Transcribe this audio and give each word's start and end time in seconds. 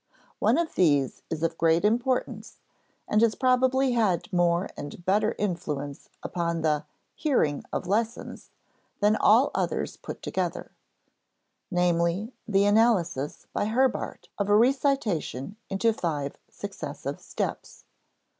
One 0.39 0.57
of 0.57 0.73
these 0.73 1.21
is 1.29 1.43
of 1.43 1.59
great 1.59 1.85
importance 1.85 2.57
and 3.07 3.21
has 3.21 3.35
probably 3.35 3.91
had 3.91 4.33
more 4.33 4.67
and 4.75 5.05
better 5.05 5.35
influence 5.37 6.09
upon 6.23 6.61
the 6.61 6.85
"hearing 7.13 7.63
of 7.71 7.85
lessons" 7.85 8.49
than 8.99 9.15
all 9.15 9.51
others 9.53 9.97
put 9.97 10.23
together; 10.23 10.71
namely, 11.69 12.33
the 12.47 12.65
analysis 12.65 13.45
by 13.53 13.65
Herbart 13.67 14.27
of 14.39 14.49
a 14.49 14.55
recitation 14.55 15.55
into 15.69 15.93
five 15.93 16.35
successive 16.49 17.19
steps. 17.21 17.83